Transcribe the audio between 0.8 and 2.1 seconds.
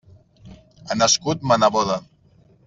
Ha nascut ma neboda.